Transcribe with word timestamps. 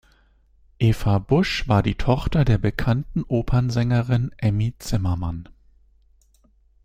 Eva 0.79 1.19
Busch 1.19 1.67
war 1.67 1.83
die 1.83 1.93
Tochter 1.93 2.43
der 2.43 2.57
bekannten 2.57 3.21
Opernsängerin 3.23 4.31
Emmy 4.37 4.73
Zimmermann. 4.79 5.47